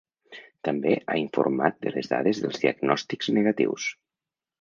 [0.67, 3.87] També ha informat de les dades dels diagnòstics negatius.